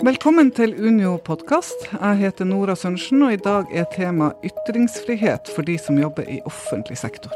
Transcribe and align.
Velkommen 0.00 0.48
til 0.56 0.70
Unio 0.80 1.18
podkast. 1.20 1.82
Jeg 1.92 2.16
heter 2.22 2.46
Nora 2.48 2.72
Sørensen, 2.72 3.20
og 3.26 3.34
i 3.34 3.40
dag 3.44 3.68
er 3.76 3.84
tema 3.92 4.30
ytringsfrihet 4.40 5.50
for 5.52 5.68
de 5.68 5.74
som 5.76 5.98
jobber 6.00 6.24
i 6.24 6.38
offentlig 6.48 6.96
sektor. 6.96 7.34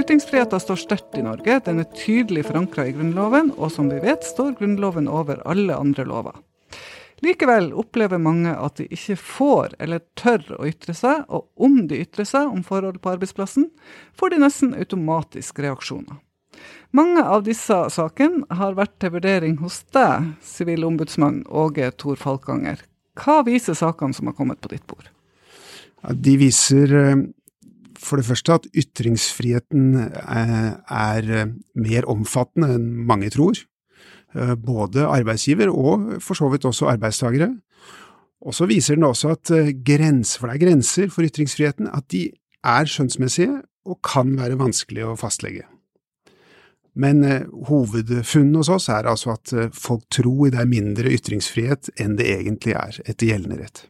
Ytringsfriheten 0.00 0.62
står 0.64 0.80
sterkt 0.80 1.18
i 1.20 1.24
Norge. 1.26 1.58
Den 1.66 1.82
er 1.82 1.90
tydelig 1.92 2.46
forankra 2.48 2.86
i 2.88 2.94
Grunnloven, 2.96 3.50
og 3.58 3.68
som 3.74 3.92
vi 3.92 4.00
vet 4.00 4.24
står 4.24 4.56
Grunnloven 4.62 5.10
over 5.12 5.42
alle 5.44 5.76
andre 5.76 6.08
lover. 6.08 6.40
Likevel 7.20 7.68
opplever 7.76 8.16
mange 8.16 8.56
at 8.56 8.80
de 8.80 8.88
ikke 8.88 9.18
får 9.20 9.76
eller 9.76 10.00
tør 10.16 10.56
å 10.56 10.64
ytre 10.72 10.96
seg, 10.96 11.28
og 11.28 11.50
om 11.60 11.82
de 11.90 12.00
ytrer 12.00 12.24
seg 12.24 12.48
om 12.48 12.64
forhold 12.64 13.02
på 13.04 13.12
arbeidsplassen, 13.12 13.68
får 14.16 14.32
de 14.32 14.40
nesten 14.46 14.72
automatisk 14.72 15.60
reaksjoner. 15.60 16.16
Mange 16.96 17.22
av 17.22 17.44
disse 17.46 17.76
sakene 17.94 18.42
har 18.58 18.74
vært 18.78 18.96
til 19.02 19.14
vurdering 19.14 19.60
hos 19.62 19.82
deg, 19.94 20.32
sivilombudsmann 20.42 21.44
Åge 21.46 21.92
Thor 22.00 22.18
Falkanger. 22.18 22.82
Hva 23.20 23.40
viser 23.46 23.76
sakene 23.78 24.16
som 24.16 24.30
har 24.30 24.36
kommet 24.38 24.60
på 24.62 24.72
ditt 24.72 24.86
bord? 24.90 25.10
Ja, 26.00 26.14
de 26.16 26.34
viser 26.40 26.94
eh, 26.96 27.22
for 28.00 28.20
det 28.20 28.26
første 28.26 28.58
at 28.58 28.68
ytringsfriheten 28.72 29.88
eh, 30.00 30.70
er 30.72 31.32
eh, 31.36 31.52
mer 31.78 32.08
omfattende 32.10 32.74
enn 32.76 32.88
mange 33.08 33.32
tror. 33.34 33.66
Både 34.30 35.08
arbeidsgiver 35.10 35.72
og 35.74 36.20
for 36.22 36.38
så 36.38 36.46
vidt 36.52 36.62
også 36.68 36.86
arbeidstagere. 36.92 37.48
Og 38.46 38.54
så 38.54 38.68
viser 38.70 38.94
den 38.94 39.08
også 39.08 39.32
at 39.34 39.50
grenser, 39.82 40.38
for 40.38 40.46
det 40.46 40.54
er 40.54 40.62
grenser 40.68 41.10
for 41.10 41.26
ytringsfriheten, 41.26 41.90
at 41.90 42.06
de 42.14 42.28
er 42.62 42.86
skjønnsmessige 42.86 43.58
og 43.90 43.98
kan 44.06 44.30
være 44.38 44.60
vanskelig 44.60 45.08
å 45.08 45.16
fastlegge. 45.18 45.66
Men 46.94 47.24
eh, 47.24 47.46
hovedfunnet 47.68 48.62
hos 48.62 48.72
oss 48.72 48.88
er 48.92 49.08
altså 49.10 49.34
at 49.36 49.52
eh, 49.54 49.70
folk 49.74 50.06
tror 50.12 50.50
det 50.50 50.60
er 50.62 50.70
mindre 50.70 51.12
ytringsfrihet 51.14 51.92
enn 52.00 52.16
det 52.18 52.28
egentlig 52.32 52.74
er 52.78 53.00
etter 53.04 53.30
gjeldende 53.30 53.60
rett. 53.62 53.84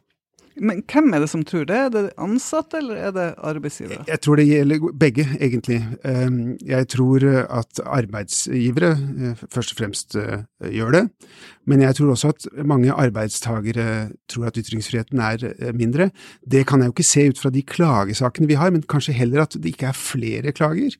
Men 0.59 0.81
hvem 0.89 1.13
er 1.13 1.23
det 1.23 1.29
som 1.31 1.43
tror 1.47 1.65
det? 1.69 1.77
Er 1.77 1.91
det 1.93 2.03
ansatte, 2.21 2.81
eller 2.81 2.99
er 2.99 3.13
det 3.15 3.27
arbeidsgivere? 3.37 4.05
Jeg 4.07 4.21
tror 4.21 4.41
det 4.41 4.47
gjelder 4.49 4.87
begge, 4.99 5.27
egentlig. 5.39 5.79
Ehm, 6.05 6.57
jeg 6.65 6.87
tror 6.91 7.25
at 7.45 7.81
arbeidsgivere 7.85 8.91
eh, 8.91 9.45
først 9.47 9.75
og 9.75 9.81
fremst 9.81 10.17
gjør 10.59 10.97
det. 10.97 11.03
Men 11.69 11.83
jeg 11.85 11.95
tror 11.95 12.13
også 12.13 12.31
at 12.33 12.47
mange 12.65 12.91
arbeidstagere 12.91 14.09
tror 14.29 14.49
at 14.49 14.57
ytringsfriheten 14.57 15.19
er 15.21 15.73
mindre. 15.77 16.09
Det 16.51 16.65
kan 16.67 16.81
jeg 16.81 16.89
jo 16.89 16.95
ikke 16.95 17.07
se 17.07 17.27
ut 17.29 17.41
fra 17.41 17.51
de 17.53 17.61
klagesakene 17.61 18.49
vi 18.49 18.57
har, 18.59 18.71
men 18.73 18.83
kanskje 18.83 19.15
heller 19.15 19.45
at 19.45 19.55
det 19.57 19.75
ikke 19.75 19.91
er 19.91 19.97
flere 19.97 20.51
klager. 20.57 20.97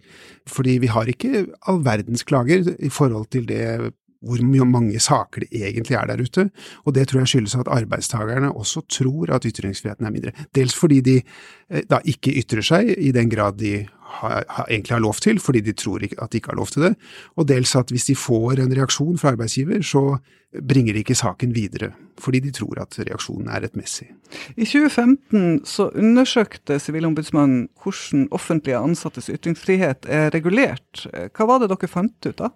Fordi 0.47 0.77
vi 0.83 0.91
har 0.91 1.09
ikke 1.09 1.47
all 1.67 1.81
verdens 1.85 2.23
klager 2.23 2.75
i 2.79 2.89
forhold 2.89 3.31
til 3.33 3.47
det 3.49 3.93
hvor 4.21 4.65
mange 4.65 4.99
saker 5.01 5.45
det 5.45 5.63
egentlig 5.65 5.97
er 5.97 6.11
der 6.11 6.21
ute, 6.21 6.49
og 6.85 6.95
det 6.95 7.07
tror 7.09 7.23
jeg 7.23 7.31
skyldes 7.33 7.55
at 7.57 7.71
arbeidstakerne 7.71 8.51
også 8.53 8.83
tror 8.89 9.33
at 9.33 9.45
ytringsfriheten 9.45 10.05
er 10.05 10.13
mindre. 10.13 10.35
Dels 10.55 10.75
fordi 10.77 11.01
de 11.01 11.17
eh, 11.21 11.83
da 11.89 12.01
ikke 12.05 12.33
ytrer 12.43 12.65
seg 12.65 12.93
i 12.97 13.11
den 13.15 13.31
grad 13.31 13.57
de 13.61 13.81
har, 14.11 14.43
har, 14.49 14.67
egentlig 14.69 14.95
har 14.95 15.03
lov 15.03 15.17
til, 15.23 15.39
fordi 15.39 15.61
de 15.65 15.73
tror 15.73 16.03
at 16.03 16.31
de 16.31 16.37
ikke 16.37 16.51
har 16.51 16.59
lov 16.59 16.67
til 16.67 16.85
det, 16.89 16.93
og 17.35 17.47
dels 17.47 17.73
at 17.79 17.89
hvis 17.93 18.09
de 18.11 18.15
får 18.19 18.61
en 18.61 18.77
reaksjon 18.77 19.17
fra 19.17 19.33
arbeidsgiver, 19.33 19.81
så 19.81 20.19
bringer 20.67 20.93
de 20.93 21.03
ikke 21.05 21.15
saken 21.15 21.53
videre, 21.55 21.93
fordi 22.19 22.41
de 22.43 22.51
tror 22.51 22.81
at 22.83 22.97
reaksjonen 22.99 23.47
er 23.49 23.63
rettmessig. 23.63 24.09
I 24.57 24.67
2015 24.67 25.61
så 25.65 25.87
undersøkte 25.95 26.79
Sivilombudsmannen 26.79 27.69
hvordan 27.81 28.27
offentlige 28.35 28.81
ansattes 28.81 29.31
ytringsfrihet 29.31 30.09
er 30.11 30.29
regulert. 30.35 31.07
Hva 31.07 31.47
var 31.47 31.63
det 31.63 31.71
dere 31.71 31.91
fant 31.91 32.27
ut 32.27 32.43
da? 32.43 32.51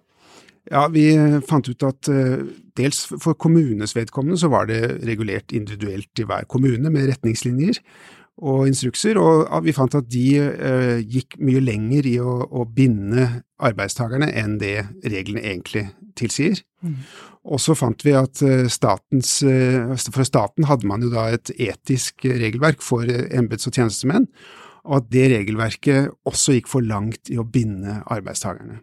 Ja, 0.70 0.86
Vi 0.90 1.06
fant 1.46 1.68
ut 1.70 1.86
at 1.86 2.10
uh, 2.10 2.42
dels 2.78 3.04
for 3.12 3.38
kommunenes 3.38 3.94
vedkommende 3.96 4.38
så 4.40 4.50
var 4.52 4.66
det 4.70 4.98
regulert 5.06 5.54
individuelt 5.54 6.18
i 6.18 6.26
hver 6.26 6.46
kommune 6.50 6.90
med 6.90 7.06
retningslinjer 7.12 7.78
og 8.36 8.66
instrukser, 8.68 9.16
og 9.16 9.62
vi 9.64 9.72
fant 9.72 9.94
at 9.96 10.10
de 10.12 10.26
uh, 10.42 10.98
gikk 11.00 11.38
mye 11.40 11.62
lenger 11.62 12.08
i 12.10 12.18
å, 12.20 12.34
å, 12.50 12.66
binde 12.68 13.30
arbeidstakerne 13.64 14.28
enn 14.36 14.58
det 14.60 14.82
reglene 15.06 15.44
egentlig 15.46 15.86
tilsier. 16.18 16.60
Mm. 16.84 16.98
Og 17.46 17.62
så 17.62 17.76
fant 17.78 18.02
vi 18.04 18.12
at 18.18 18.42
uh, 18.44 18.66
statens, 18.68 19.38
for 20.10 20.26
staten 20.28 20.66
hadde 20.68 20.90
man 20.90 21.06
jo 21.06 21.12
da 21.14 21.30
et 21.32 21.54
etisk 21.54 22.26
regelverk 22.26 22.84
for 22.84 23.06
embets- 23.06 23.70
og 23.70 23.78
tjenestemenn, 23.78 24.28
og 24.86 25.00
at 25.00 25.08
det 25.14 25.30
regelverket 25.32 26.12
også 26.28 26.58
gikk 26.58 26.68
for 26.70 26.84
langt 26.84 27.30
i 27.32 27.38
å 27.40 27.46
binde 27.46 28.02
arbeidstakerne. 28.04 28.82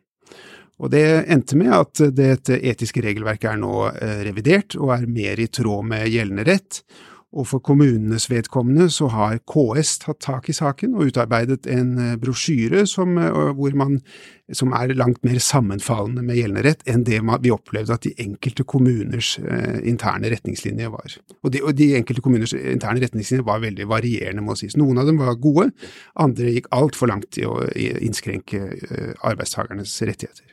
Og 0.84 0.92
Det 0.92 1.06
endte 1.32 1.56
med 1.56 1.72
at 1.72 2.04
dette 2.12 2.60
etiske 2.60 3.06
regelverket 3.06 3.54
er 3.54 3.62
nå 3.62 3.88
eh, 3.94 4.20
revidert 4.28 4.76
og 4.76 4.92
er 4.98 5.08
mer 5.08 5.40
i 5.40 5.48
tråd 5.48 5.88
med 5.94 6.12
gjeldende 6.12 6.48
rett. 6.50 6.84
Og 7.34 7.48
for 7.50 7.64
kommunenes 7.66 8.28
vedkommende 8.30 8.86
så 8.94 9.08
har 9.10 9.40
KS 9.50 9.96
tatt 10.04 10.20
tak 10.22 10.52
i 10.52 10.54
saken 10.54 10.92
og 10.94 11.08
utarbeidet 11.10 11.70
en 11.72 11.96
eh, 12.04 12.18
brosjyre 12.20 12.84
som, 12.90 13.16
eh, 13.16 13.64
man, 13.80 13.96
som 14.52 14.76
er 14.76 14.92
langt 15.00 15.24
mer 15.24 15.40
sammenfallende 15.40 16.26
med 16.28 16.42
gjeldende 16.42 16.68
rett 16.68 16.84
enn 16.92 17.08
det 17.08 17.24
vi 17.24 17.56
opplevde 17.56 17.96
at 17.96 18.04
de 18.04 18.12
enkelte 18.28 18.68
kommuners 18.68 19.38
interne 19.88 20.36
retningslinjer 20.36 20.92
var. 20.92 21.16
Og 21.48 21.56
de, 21.56 21.64
og 21.64 21.80
de 21.80 21.94
enkelte 21.96 22.26
kommuners 22.26 22.58
interne 22.60 23.06
retningslinjer 23.06 23.48
var 23.48 23.64
veldig 23.64 23.88
varierende, 23.88 24.44
må 24.44 24.60
sies. 24.60 24.76
Noen 24.76 25.00
av 25.00 25.08
dem 25.08 25.24
var 25.24 25.40
gode, 25.40 25.72
andre 26.20 26.58
gikk 26.58 26.74
altfor 26.76 27.16
langt 27.16 27.40
i 27.40 27.48
å 27.48 27.62
innskrenke 27.80 28.68
arbeidstakernes 29.24 29.96
rettigheter. 30.04 30.53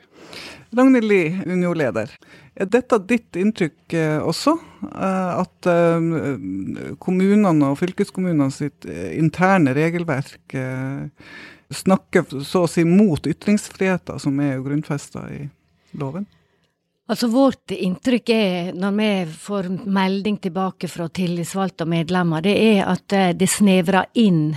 Ragnhild 0.70 1.04
Lie, 1.04 1.42
Unio-leder. 1.46 2.10
Er 2.54 2.68
dette 2.70 2.98
ditt 3.02 3.36
inntrykk 3.38 3.94
eh, 3.98 4.18
også? 4.22 4.54
Eh, 4.86 5.30
at 5.42 5.68
eh, 5.70 6.10
kommunene 7.02 7.72
og 7.72 7.78
fylkeskommunene 7.80 8.50
sitt 8.54 8.86
interne 8.86 9.74
regelverk 9.74 10.54
snakker 11.70 12.42
så 12.46 12.64
å 12.66 12.70
si 12.70 12.84
mot 12.86 13.26
ytringsfriheten, 13.26 14.18
som 14.22 14.38
er 14.42 14.62
grunnfesta 14.62 15.24
i 15.34 15.44
loven? 15.98 16.26
Altså 17.10 17.26
Vårt 17.30 17.72
inntrykk 17.74 18.30
er, 18.30 18.68
når 18.78 18.94
vi 18.94 19.10
får 19.42 19.68
melding 19.90 20.36
tilbake 20.42 20.86
fra 20.90 21.08
tillitsvalgte 21.10 21.82
og 21.86 21.90
medlemmer, 21.90 22.42
det 22.46 22.54
er 22.54 22.84
at 22.86 23.14
det 23.34 23.48
snevrer 23.50 24.06
inn 24.22 24.52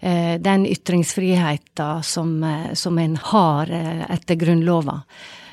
den 0.00 0.66
ytringsfriheten 0.68 2.04
som, 2.04 2.34
som 2.76 3.00
en 3.00 3.16
har 3.32 3.72
etter 3.72 4.36
Grunnlova 4.40 4.98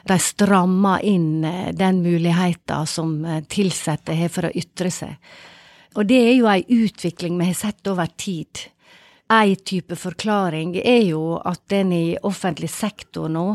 de 0.08 0.18
strammer 0.20 1.04
inn 1.06 1.46
eh, 1.46 1.72
den 1.74 2.02
muligheten 2.02 2.88
som 2.88 3.26
eh, 3.26 3.42
ansatte 3.42 4.16
har 4.18 4.30
for 4.34 4.50
å 4.50 4.54
ytre 4.56 4.92
seg. 4.92 5.16
Og 6.00 6.08
det 6.08 6.22
er 6.24 6.36
jo 6.38 6.48
ei 6.48 6.64
utvikling 6.72 7.40
vi 7.40 7.50
har 7.50 7.58
sett 7.58 7.88
over 7.92 8.08
tid. 8.16 8.68
Ei 9.32 9.56
type 9.56 9.96
forklaring 9.96 10.76
er 10.80 11.06
jo 11.08 11.38
at 11.38 11.72
en 11.76 11.92
i 11.96 12.18
offentlig 12.28 12.70
sektor 12.72 13.32
nå 13.32 13.46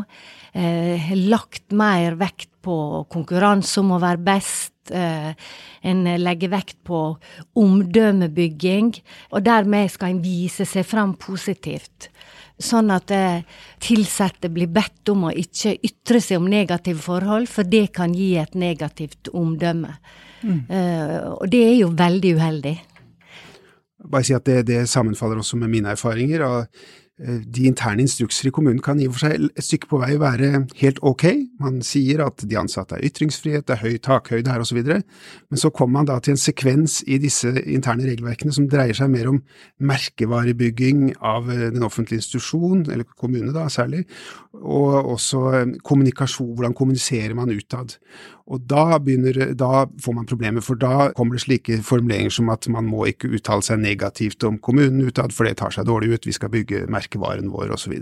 eh, 0.53 0.97
har 1.01 1.27
lagt 1.29 1.73
mer 1.77 2.17
vekt 2.17 2.49
på 2.65 3.05
konkurranse 3.13 3.81
om 3.83 3.93
å 3.95 4.01
være 4.01 4.23
best. 4.25 4.73
Eh, 4.89 5.33
en 5.87 6.03
legger 6.21 6.53
vekt 6.53 6.79
på 6.87 7.01
omdømmebygging, 7.59 8.93
og 9.35 9.45
dermed 9.45 9.91
skal 9.93 10.15
en 10.15 10.23
vise 10.23 10.65
seg 10.65 10.87
fram 10.87 11.13
positivt. 11.19 12.09
Sånn 12.57 12.89
at 12.89 13.11
ansatte 13.13 14.49
blir 14.49 14.69
bedt 14.73 15.11
om 15.13 15.27
å 15.29 15.33
ikke 15.33 15.75
ytre 15.85 16.21
seg 16.23 16.41
om 16.41 16.47
negative 16.49 16.99
forhold, 17.03 17.49
for 17.51 17.63
det 17.63 17.91
kan 17.93 18.15
gi 18.17 18.35
et 18.41 18.55
negativt 18.57 19.29
omdømme. 19.29 19.93
Mm. 20.41 20.61
Uh, 20.69 21.33
og 21.37 21.49
det 21.53 21.63
er 21.65 21.75
jo 21.79 21.91
veldig 21.97 22.31
uheldig. 22.37 22.75
Bare 24.07 24.25
si 24.25 24.33
at 24.37 24.45
det, 24.45 24.63
det 24.69 24.83
sammenfaller 24.89 25.41
også 25.41 25.57
med 25.61 25.69
mine 25.73 25.93
erfaringer. 25.93 26.45
og 26.45 26.65
Eh, 26.65 27.06
de 27.17 27.63
interne 27.65 28.03
instrukser 28.05 28.49
i 28.49 28.51
kommunen 28.53 28.81
kan 28.83 28.99
i 29.01 29.07
og 29.09 29.15
for 29.15 29.25
seg 29.25 29.47
et 29.47 29.65
stykke 29.65 29.89
på 29.89 29.97
vei 30.03 30.11
være 30.21 30.67
helt 30.77 30.99
ok. 31.01 31.23
Man 31.63 31.79
sier 31.85 32.21
at 32.27 32.43
de 32.45 32.59
ansatte 32.59 32.93
har 32.93 33.05
ytringsfrihet, 33.07 33.65
det 33.65 33.73
er 33.73 33.81
høy 33.81 33.97
takhøyde 34.05 34.53
her 34.53 34.61
osv., 34.61 34.77
men 34.85 35.61
så 35.61 35.71
kommer 35.73 35.99
man 35.99 36.09
da 36.11 36.19
til 36.21 36.35
en 36.35 36.41
sekvens 36.41 36.99
i 37.09 37.17
disse 37.21 37.49
interne 37.65 38.05
regelverkene 38.05 38.53
som 38.53 38.67
dreier 38.69 38.97
seg 38.97 39.09
mer 39.13 39.31
om 39.31 39.41
merkevarebygging 39.81 41.15
av 41.25 41.49
eh, 41.51 41.67
den 41.73 41.85
offentlige 41.87 42.21
institusjon, 42.21 42.85
eller 42.91 43.07
kommune 43.17 43.53
da 43.55 43.67
særlig, 43.71 44.05
og 44.57 45.13
også 45.17 45.43
eh, 45.53 45.75
kommunikasjon, 45.87 46.53
hvordan 46.53 46.77
kommuniserer 46.77 47.35
man 47.37 47.53
utad. 47.53 47.97
Og 48.47 48.63
da, 48.63 48.95
begynner, 49.03 49.51
da 49.59 49.85
får 50.03 50.15
man 50.15 50.27
problemer, 50.29 50.63
for 50.63 50.79
da 50.79 51.09
kommer 51.17 51.35
det 51.35 51.43
slike 51.43 51.81
formuleringer 51.83 52.31
som 52.31 52.51
at 52.53 52.69
man 52.71 52.87
må 52.87 53.03
ikke 53.09 53.33
uttale 53.35 53.65
seg 53.65 53.81
negativt 53.83 54.45
om 54.47 54.59
kommunen 54.63 55.03
utad, 55.03 55.35
for 55.35 55.47
det 55.47 55.57
tar 55.59 55.75
seg 55.75 55.87
dårlig 55.89 56.13
ut, 56.13 56.29
vi 56.29 56.35
skal 56.35 56.53
bygge 56.53 56.85
merkevaren 57.07 57.51
vår 57.51 57.71
osv. 57.73 57.93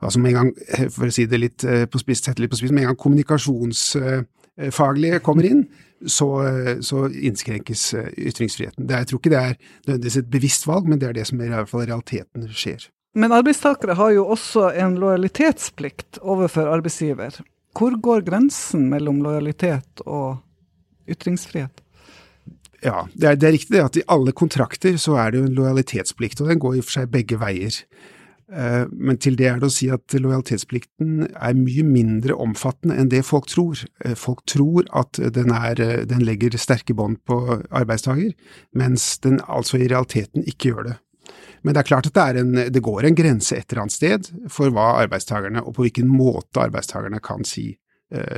Altså 0.00 0.20
med 0.20 0.30
en 0.32 0.38
gang, 0.38 0.52
for 0.90 1.06
å 1.06 1.10
si 1.12 1.26
det 1.26 1.38
litt 1.38 1.64
eh, 1.64 1.86
på 1.86 1.98
spiss, 2.00 2.24
sette 2.24 2.42
litt 2.42 2.50
på 2.50 2.56
spiss, 2.56 2.72
med 2.72 2.82
en 2.84 2.88
gang 2.92 3.02
kommunikasjonsfaglige 3.02 5.20
kommer 5.24 5.44
inn, 5.44 5.68
så, 6.06 6.44
så, 6.80 7.08
innskrenkes 7.10 7.94
eh, 7.94 8.08
ytringsfriheten. 8.30 8.86
Det, 8.86 8.94
jeg 9.02 9.08
tror 9.10 9.18
ikke 9.18 9.34
det 9.34 9.40
er 9.40 9.56
nødvendigvis 9.86 10.16
et 10.20 10.30
bevisst 10.30 10.66
valg, 10.68 10.88
men 10.88 10.98
det 10.98 11.08
er 11.08 11.12
det 11.16 11.26
som 11.26 11.40
i 11.42 11.48
hvert 11.50 11.70
fall 11.70 11.82
i 11.82 11.90
realiteten 11.90 12.48
skjer. 12.54 12.90
Men 13.18 13.32
arbeidstakere 13.34 13.94
har 13.98 14.10
jo 14.14 14.30
også 14.30 14.70
en 14.78 14.94
lojalitetsplikt 15.00 16.18
overfor 16.22 16.66
arbeidsgiver. 16.70 17.32
Hvor 17.74 17.92
går 18.02 18.20
grensen 18.26 18.90
mellom 18.90 19.22
lojalitet 19.24 20.00
og 20.06 20.36
ytringsfrihet? 21.10 21.82
Ja, 22.84 23.08
det 23.14 23.26
er, 23.26 23.38
det 23.38 23.48
er 23.48 23.52
riktig 23.56 23.74
det 23.74 23.82
at 23.82 23.96
i 23.98 24.04
alle 24.12 24.32
kontrakter 24.36 24.96
så 25.02 25.16
er 25.18 25.32
det 25.32 25.40
jo 25.40 25.46
en 25.48 25.56
lojalitetsplikt, 25.56 26.40
og 26.42 26.48
den 26.52 26.60
går 26.62 26.76
i 26.76 26.82
og 26.82 26.86
for 26.86 26.94
seg 27.00 27.10
begge 27.10 27.38
veier. 27.40 27.74
Eh, 28.48 28.84
men 28.92 29.18
til 29.20 29.36
det 29.36 29.48
er 29.50 29.58
det 29.60 29.68
å 29.68 29.72
si 29.72 29.90
at 29.92 30.14
lojalitetsplikten 30.16 31.26
er 31.28 31.58
mye 31.58 31.84
mindre 31.84 32.36
omfattende 32.40 32.96
enn 32.96 33.10
det 33.12 33.24
folk 33.28 33.48
tror. 33.50 33.82
Eh, 34.04 34.16
folk 34.16 34.44
tror 34.48 34.88
at 34.96 35.20
den, 35.34 35.52
er, 35.52 35.80
eh, 35.84 36.06
den 36.08 36.24
legger 36.24 36.56
sterke 36.56 36.96
bånd 36.96 37.20
på 37.28 37.38
arbeidstaker, 37.68 38.32
mens 38.72 39.18
den 39.24 39.42
altså 39.44 39.80
i 39.80 39.90
realiteten 39.90 40.46
ikke 40.48 40.72
gjør 40.72 40.88
det. 40.92 40.96
Men 41.66 41.74
det 41.74 41.82
er 41.82 41.90
klart 41.90 42.08
at 42.08 42.16
det, 42.16 42.40
en, 42.40 42.54
det 42.72 42.84
går 42.84 43.04
en 43.04 43.18
grense 43.18 43.56
et 43.56 43.66
eller 43.68 43.84
annet 43.84 43.96
sted 43.96 44.30
for 44.52 44.72
hva 44.72 44.94
arbeidstakerne, 45.02 45.64
og 45.66 45.76
på 45.76 45.84
hvilken 45.84 46.08
måte 46.08 46.62
arbeidstakerne 46.62 47.20
kan 47.20 47.44
si 47.44 47.72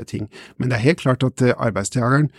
ting. 0.07 0.29
Men 0.59 0.71
det 0.71 0.79
er 0.79 0.89
helt 0.89 1.03
klart 1.05 1.25
at 1.27 1.43
eh, 1.43 1.55
arbeidstakeren 1.57 2.31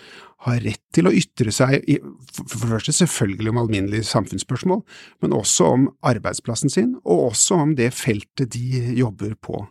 har 0.45 0.61
rett 0.65 0.81
til 0.95 1.07
å 1.07 1.13
ytre 1.13 1.53
seg, 1.53 1.83
i, 1.85 1.99
for 2.41 2.65
det 2.65 2.71
første 2.73 2.95
selvfølgelig 2.97 3.51
om 3.53 3.61
alminnelige 3.61 4.07
samfunnsspørsmål, 4.09 4.81
men 5.21 5.35
også 5.37 5.69
om 5.75 5.85
arbeidsplassen 6.07 6.73
sin, 6.73 6.95
og 7.03 7.29
også 7.31 7.59
om 7.67 7.75
det 7.77 7.91
feltet 7.93 8.55
de 8.55 8.97
jobber 8.97 9.37
på. 9.37 9.61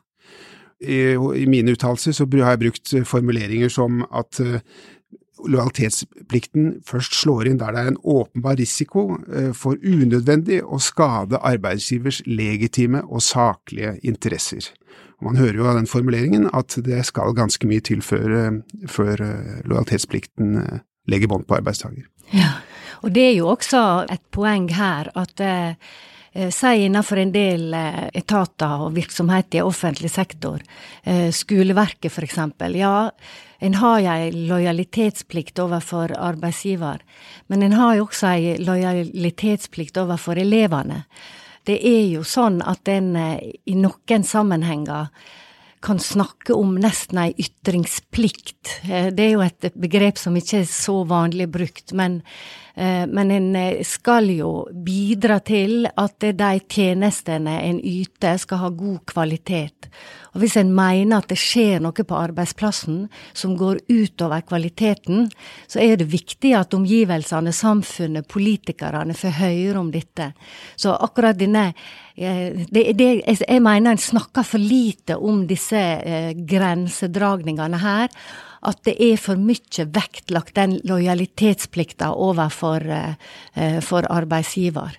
I, 0.80 1.18
i 1.18 1.44
mine 1.50 1.74
uttalelser 1.74 2.14
så 2.16 2.24
har 2.38 2.54
jeg 2.54 2.62
brukt 2.62 2.94
formuleringer 3.04 3.68
som 3.68 4.00
at 4.16 4.38
uh, 4.40 4.62
lojalitetsplikten 5.44 6.78
først 6.86 7.18
slår 7.18 7.50
inn 7.50 7.58
der 7.60 7.74
det 7.74 7.82
er 7.82 7.90
en 7.90 8.00
åpenbar 8.00 8.56
risiko 8.60 9.04
for 9.56 9.76
unødvendig 9.80 10.62
å 10.64 10.78
skade 10.80 11.40
arbeidsgivers 11.40 12.22
legitime 12.28 13.02
og 13.08 13.24
saklige 13.24 13.94
interesser. 14.04 14.68
Man 15.20 15.36
hører 15.36 15.58
jo 15.60 15.68
av 15.68 15.78
den 15.78 15.88
formuleringen 15.90 16.48
at 16.56 16.76
det 16.84 17.02
skal 17.08 17.34
ganske 17.36 17.68
mye 17.68 17.84
til 17.84 18.04
før, 18.04 18.36
eh, 18.38 18.84
før 18.88 19.24
eh, 19.26 19.58
lojalitetsplikten 19.68 20.60
eh, 20.62 20.84
legger 21.10 21.32
bånd 21.32 21.48
på 21.48 21.58
arbeidstaker. 21.60 22.06
Ja, 22.36 22.60
og 23.04 23.12
det 23.16 23.30
er 23.30 23.36
jo 23.38 23.50
også 23.52 24.06
et 24.12 24.22
poeng 24.34 24.70
her 24.76 25.12
at 25.18 25.44
eh, 25.44 25.74
Si 26.30 26.84
innenfor 26.84 27.18
en 27.18 27.32
del 27.34 27.72
etater 28.14 28.84
og 28.84 28.92
virksomheter 28.94 29.58
i 29.58 29.62
offentlig 29.66 30.12
sektor, 30.14 30.60
eh, 31.02 31.32
skoleverket 31.34 32.06
f.eks. 32.06 32.36
Ja, 32.78 33.10
en 33.58 33.74
har 33.74 34.06
en 34.12 34.36
lojalitetsplikt 34.46 35.58
overfor 35.58 36.14
arbeidsgiver, 36.14 37.02
men 37.48 37.66
en 37.66 37.74
har 37.74 37.96
jo 37.98 38.06
også 38.06 38.30
en 38.30 38.62
lojalitetsplikt 38.62 39.98
overfor 39.98 40.38
elevene 40.38 41.02
det 41.68 41.78
er 41.86 42.02
jo 42.10 42.24
sånn 42.26 42.60
at 42.66 42.88
en 42.90 43.14
eh, 43.18 43.52
i 43.68 43.76
noen 43.78 44.26
sammenhenger 44.26 45.10
kan 45.80 46.00
snakke 46.00 46.52
om 46.56 46.74
nesten 46.80 47.22
ei 47.22 47.30
ytringsplikt. 47.40 48.80
Eh, 48.84 49.08
det 49.12 49.26
er 49.26 49.34
jo 49.34 49.44
et 49.44 49.70
begrep 49.80 50.20
som 50.20 50.36
ikke 50.36 50.62
er 50.62 50.68
så 50.68 51.00
vanlig 51.08 51.48
brukt, 51.52 51.94
men, 51.96 52.20
men 52.80 53.30
en 53.34 53.48
skal 53.84 54.30
jo 54.32 54.50
bidra 54.72 55.36
til 55.44 55.84
at 55.90 56.24
de 56.24 56.50
tjenestene 56.64 57.58
en 57.66 57.80
yter 57.84 58.38
skal 58.40 58.62
ha 58.62 58.70
god 58.72 59.02
kvalitet. 59.10 59.90
Og 60.30 60.42
hvis 60.44 60.56
en 60.60 60.70
mener 60.74 61.18
at 61.18 61.30
det 61.30 61.38
skjer 61.40 61.80
noe 61.82 62.06
på 62.06 62.18
arbeidsplassen 62.18 63.02
som 63.36 63.56
går 63.58 63.82
utover 63.90 64.44
kvaliteten, 64.46 65.26
så 65.70 65.82
er 65.82 65.98
det 65.98 66.10
viktig 66.12 66.52
at 66.56 66.74
omgivelsene, 66.76 67.52
samfunnet, 67.54 68.28
politikerne 68.30 69.16
får 69.18 69.38
høre 69.40 69.80
om 69.80 69.90
dette. 69.94 70.30
Så 70.78 70.94
akkurat 70.94 71.38
denne 71.38 71.70
eh, 72.14 72.62
det, 72.70 72.84
det, 72.98 73.10
jeg 73.26 73.64
mener 73.64 73.96
en 73.96 74.04
snakker 74.04 74.46
for 74.46 74.62
lite 74.62 75.18
om 75.18 75.42
disse 75.50 75.80
eh, 75.80 76.30
grensedragningene 76.38 77.82
her. 77.82 78.14
At 78.66 78.84
det 78.84 78.96
er 79.00 79.16
for 79.20 79.40
mye 79.40 79.86
vektlagt 79.94 80.54
den 80.58 80.78
lojalitetsplikta 80.84 82.12
overfor 82.12 82.86
eh, 82.92 83.80
for 83.84 84.08
arbeidsgiver. 84.10 84.96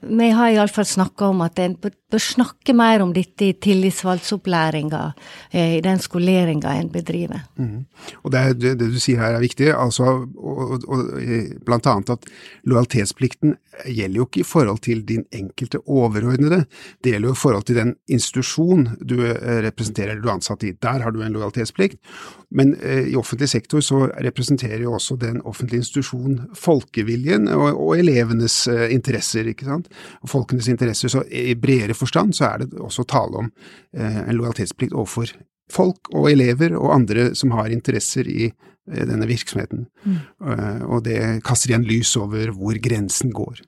Vi 0.00 0.30
har 0.30 0.52
iallfall 0.54 0.86
snakka 0.86 1.32
om 1.32 1.40
at 1.42 1.58
en 1.58 1.74
bør 1.78 2.22
snakke 2.22 2.74
mer 2.76 3.02
om 3.02 3.10
dette 3.14 3.48
i 3.48 3.54
tillitsvalgtopplæringa, 3.58 5.00
eh, 5.50 5.76
i 5.78 5.80
den 5.82 5.98
skoleringa 5.98 6.74
en 6.78 6.90
bedriver. 6.92 7.42
Mm. 7.58 7.84
Og 8.22 8.30
det, 8.32 8.42
det, 8.60 8.74
det, 8.78 8.90
du 8.94 9.00
sier 9.02 9.18
her 9.18 9.34
er 9.36 9.42
viktig, 9.42 9.72
altså, 9.74 10.04
og, 10.38 10.86
og, 10.86 11.02
blant 11.66 11.90
annet 11.90 12.14
at 12.14 12.30
lojalitetsplikten 12.64 13.56
gjelder 13.86 14.20
jo 14.22 14.28
ikke 14.28 14.42
i 14.44 14.46
forhold 14.46 14.82
til 14.86 15.02
din 15.06 15.24
enkelte 15.34 15.82
overordnede, 15.86 16.64
det 17.02 17.14
gjelder 17.14 17.32
jo 17.32 17.36
i 17.36 17.42
forhold 17.42 17.66
til 17.66 17.80
den 17.82 17.94
institusjon 18.08 18.86
du 19.02 19.18
eh, 19.26 19.58
representerer 19.66 20.14
eller 20.14 20.22
du 20.22 20.30
er 20.30 20.36
ansatt 20.38 20.66
i. 20.68 20.76
Der 20.78 21.02
har 21.04 21.14
du 21.14 21.22
en 21.22 21.34
lojalitetsplikt. 21.34 21.98
Men 22.50 22.74
eh, 22.80 23.08
i 23.12 23.16
offentlig 23.16 23.48
sektor 23.48 23.82
så 23.84 24.06
representerer 24.24 24.80
jo 24.86 24.94
også 24.96 25.18
den 25.20 25.40
offentlige 25.44 25.82
institusjon 25.82 26.38
folkeviljen 26.56 27.48
og, 27.52 27.66
og 27.76 27.98
elevenes 28.00 28.62
eh, 28.72 28.86
interesser, 28.94 29.50
ikke 29.50 29.68
sant. 29.68 29.90
Og 30.24 30.32
folkenes 30.32 30.70
interesser. 30.72 31.12
Så 31.12 31.24
i 31.28 31.52
bredere 31.60 31.96
forstand 31.98 32.32
så 32.38 32.48
er 32.48 32.64
det 32.64 32.80
også 32.80 33.04
tale 33.08 33.44
om 33.44 33.52
eh, 33.92 34.22
en 34.24 34.38
lojalitetsplikt 34.38 34.96
overfor 34.96 35.34
folk 35.68 36.08
og 36.16 36.30
elever 36.30 36.72
og 36.78 36.94
andre 36.94 37.30
som 37.36 37.52
har 37.52 37.68
interesser 37.74 38.28
i 38.28 38.48
denne 38.88 39.26
virksomheten. 39.28 39.82
Mm. 40.08 40.14
Og 40.88 41.02
det 41.04 41.18
kaster 41.44 41.68
igjen 41.68 41.84
lys 41.84 42.14
over 42.16 42.54
hvor 42.56 42.78
grensen 42.80 43.34
går. 43.36 43.58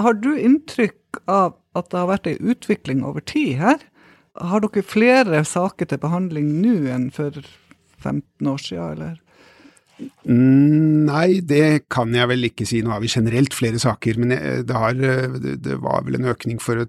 Har 0.00 0.16
du 0.16 0.30
inntrykk 0.32 1.20
av 1.28 1.58
at 1.76 1.90
det 1.92 1.98
har 2.00 2.08
vært 2.08 2.30
ei 2.30 2.38
utvikling 2.40 3.02
over 3.04 3.20
tid 3.20 3.60
her? 3.60 3.84
Har 4.40 4.64
dere 4.64 4.80
flere 4.80 5.42
saker 5.44 5.90
til 5.90 6.00
behandling 6.00 6.48
nå 6.62 6.76
enn 6.88 7.10
for 7.12 7.36
15 8.02 8.50
år 8.52 8.62
siden, 8.62 8.96
eller? 8.96 9.18
Mm, 10.26 11.06
nei, 11.06 11.40
det 11.46 11.86
kan 11.92 12.10
jeg 12.16 12.30
vel 12.30 12.48
ikke 12.48 12.66
si. 12.66 12.80
Nå 12.82 12.94
har 12.94 13.02
vi 13.02 13.10
generelt 13.12 13.54
flere 13.54 13.78
saker, 13.82 14.18
men 14.18 14.34
det, 14.66 14.74
har, 14.74 14.98
det 14.98 15.78
var 15.82 16.06
vel 16.06 16.18
en 16.18 16.30
økning 16.32 16.58
for 16.62 16.84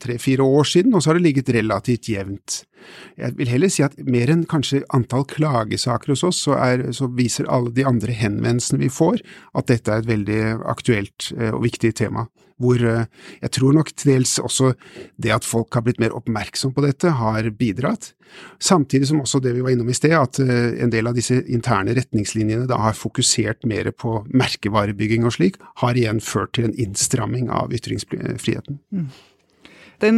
tre-fire 0.00 0.44
år 0.44 0.68
siden, 0.68 0.94
og 0.94 1.02
så 1.02 1.10
har 1.10 1.18
det 1.18 1.26
ligget 1.26 1.52
relativt 1.56 2.08
jevnt. 2.12 2.62
Jeg 3.16 3.36
vil 3.38 3.48
heller 3.48 3.72
si 3.72 3.84
at 3.86 3.96
mer 4.04 4.32
enn 4.32 4.44
kanskje 4.48 4.82
antall 4.94 5.24
klagesaker 5.30 6.12
hos 6.12 6.24
oss, 6.26 6.42
så, 6.46 6.58
er, 6.60 6.90
så 6.96 7.08
viser 7.08 7.48
alle 7.52 7.72
de 7.74 7.86
andre 7.88 8.14
henvendelsene 8.16 8.82
vi 8.82 8.92
får, 8.92 9.22
at 9.56 9.70
dette 9.72 9.92
er 9.92 10.04
et 10.04 10.10
veldig 10.10 10.40
aktuelt 10.70 11.32
eh, 11.38 11.52
og 11.52 11.64
viktig 11.66 11.94
tema 12.00 12.28
hvor 12.62 12.78
eh, 12.78 13.06
jeg 13.42 13.52
tror 13.56 13.74
nok 13.76 13.90
til 13.94 14.12
dels 14.14 14.36
også 14.42 14.72
det 15.20 15.32
at 15.34 15.46
folk 15.46 15.74
har 15.74 15.84
blitt 15.86 16.00
mer 16.02 16.14
oppmerksom 16.16 16.74
på 16.74 16.84
dette, 16.84 17.16
har 17.18 17.50
bidratt. 17.58 18.12
Samtidig 18.62 19.08
som 19.10 19.20
også 19.22 19.40
det 19.42 19.54
vi 19.56 19.64
var 19.64 19.74
innom 19.74 19.90
i 19.90 19.96
sted, 19.96 20.14
at 20.16 20.40
eh, 20.42 20.78
en 20.84 20.92
del 20.94 21.10
av 21.10 21.18
disse 21.18 21.40
interne 21.44 21.96
retningslinjene 21.96 22.68
da 22.70 22.80
har 22.86 22.98
fokusert 22.98 23.66
mer 23.70 23.90
på 23.96 24.22
merkevarebygging 24.30 25.26
og 25.26 25.36
slik, 25.38 25.60
har 25.82 25.98
igjen 25.98 26.22
ført 26.24 26.54
til 26.56 26.70
en 26.70 26.76
innstramming 26.86 27.50
av 27.52 27.74
ytringsfriheten. 27.74 28.80
Mm. 28.94 29.08
Den 30.02 30.16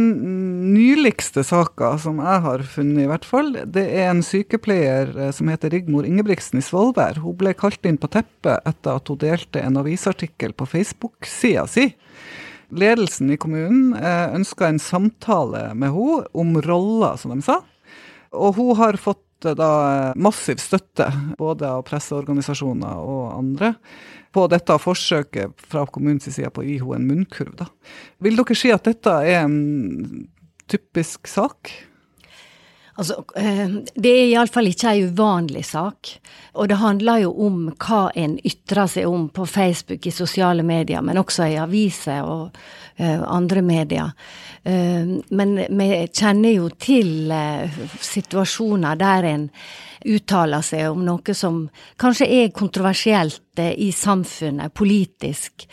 nyligste 0.73 1.43
saka 1.45 1.93
som 2.01 2.17
jeg 2.23 2.41
har 2.43 2.63
funnet, 2.65 3.03
i 3.03 3.09
hvert 3.11 3.27
fall, 3.27 3.53
det 3.65 3.85
er 3.85 4.09
en 4.09 4.23
sykepleier 4.25 5.13
eh, 5.13 5.31
som 5.35 5.51
heter 5.51 5.71
Rigmor 5.73 6.07
Ingebrigtsen 6.07 6.61
i 6.61 6.65
Svolvær. 6.65 7.21
Hun 7.21 7.37
ble 7.37 7.53
kalt 7.57 7.85
inn 7.85 7.99
på 8.01 8.09
teppet 8.11 8.65
etter 8.67 8.97
at 8.97 9.11
hun 9.11 9.21
delte 9.21 9.61
en 9.61 9.77
avisartikkel 9.81 10.55
på 10.57 10.69
Facebook-sida 10.73 11.67
si 11.69 11.91
Ledelsen 12.67 13.29
i 13.31 13.37
kommunen 13.39 13.93
eh, 13.95 14.33
ønska 14.35 14.67
en 14.67 14.81
samtale 14.81 15.69
med 15.73 15.93
henne 15.93 16.25
om 16.35 16.57
roller, 16.65 17.15
som 17.15 17.31
de 17.31 17.45
sa. 17.45 17.61
Og 18.35 18.57
hun 18.57 18.75
har 18.75 18.99
fått 18.99 19.23
eh, 19.45 19.55
da 19.57 20.13
massiv 20.17 20.61
støtte, 20.63 21.09
både 21.37 21.69
av 21.69 21.83
presseorganisasjoner 21.87 23.01
og 23.03 23.25
andre, 23.35 23.73
på 24.33 24.45
dette 24.51 24.77
forsøket 24.81 25.67
fra 25.69 25.85
kommunens 25.89 26.27
side 26.29 26.49
på 26.53 26.63
å 26.63 26.67
gi 26.67 26.79
henne 26.81 26.99
en 27.01 27.11
munnkurv. 27.11 27.53
Da. 27.59 27.69
Vil 28.23 28.37
dere 28.39 28.57
si 28.57 28.73
at 28.73 28.87
dette 28.87 29.13
er 29.25 29.43
en 29.43 30.27
typisk 30.69 31.29
sak? 31.31 31.71
Altså, 32.97 33.23
eh, 33.35 33.67
det 33.93 34.09
er 34.09 34.27
iallfall 34.31 34.71
ikke 34.71 34.89
ei 34.89 35.05
uvanlig 35.05 35.63
sak. 35.69 36.09
Og 36.57 36.69
det 36.71 36.79
handler 36.81 37.21
jo 37.27 37.33
om 37.45 37.57
hva 37.77 38.07
en 38.17 38.37
ytrer 38.41 38.89
seg 38.89 39.05
om 39.05 39.27
på 39.29 39.45
Facebook, 39.45 40.07
i 40.07 40.13
sosiale 40.13 40.65
medier, 40.65 41.03
men 41.05 41.19
også 41.21 41.45
i 41.45 41.59
aviser 41.61 42.25
og 42.25 42.57
uh, 42.97 43.21
andre 43.29 43.61
medier. 43.61 44.15
Uh, 44.65 45.19
men 45.29 45.53
vi 45.69 45.89
kjenner 46.09 46.55
jo 46.55 46.71
til 46.81 47.29
situasjoner 48.01 48.97
der 48.97 49.27
en 49.29 49.45
uttaler 50.07 50.65
seg 50.65 50.89
om 50.89 51.03
noe 51.05 51.35
som 51.37 51.67
kanskje 52.01 52.29
er 52.39 52.55
kontroversielt 52.55 53.59
i 53.59 53.89
samfunnet, 53.91 54.71
politisk, 54.77 55.65